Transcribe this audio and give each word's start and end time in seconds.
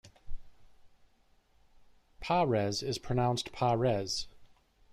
"Pares" 2.21 2.81
is 2.81 2.97
pronounced 2.97 3.51
"pah-res. 3.51 4.25